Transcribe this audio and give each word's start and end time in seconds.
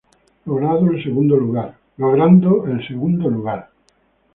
Logrando 0.45 0.93
el 0.93 1.03
Segundo 1.03 1.35
Lugar. 3.29 3.69